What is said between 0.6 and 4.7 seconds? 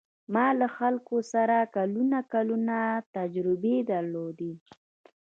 خلکو سره کلونه کلونه تجربې درلودې.